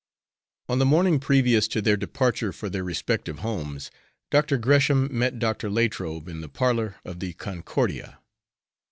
On 0.67 0.79
the 0.79 0.85
morning 0.87 1.19
previous 1.19 1.67
to 1.67 1.79
their 1.79 1.95
departure 1.95 2.51
for 2.51 2.71
their 2.71 2.83
respective 2.83 3.37
homes, 3.37 3.91
Dr. 4.31 4.57
Gresham 4.57 5.07
met 5.15 5.37
Dr. 5.37 5.69
Latrobe 5.69 6.27
in 6.27 6.41
the 6.41 6.49
parlor 6.49 6.95
of 7.05 7.19
the 7.19 7.33
Concordia. 7.33 8.17